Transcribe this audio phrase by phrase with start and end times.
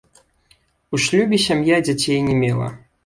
[0.97, 2.67] У шлюбе сям'я дзяцей не мела.